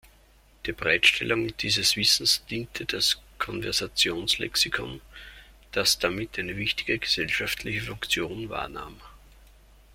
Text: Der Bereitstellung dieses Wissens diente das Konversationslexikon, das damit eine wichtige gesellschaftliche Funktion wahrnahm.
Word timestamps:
Der 0.65 0.73
Bereitstellung 0.73 1.55
dieses 1.57 1.95
Wissens 1.95 2.43
diente 2.47 2.85
das 2.85 3.21
Konversationslexikon, 3.37 4.99
das 5.73 5.99
damit 5.99 6.39
eine 6.39 6.57
wichtige 6.57 6.97
gesellschaftliche 6.97 7.81
Funktion 7.83 8.49
wahrnahm. 8.49 8.99